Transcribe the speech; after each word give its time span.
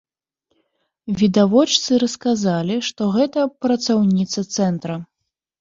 Відавочцы 1.19 1.91
расказалі, 2.03 2.79
што 2.89 3.11
гэта 3.19 3.47
працаўніца 3.67 4.39
цэнтра. 4.55 4.99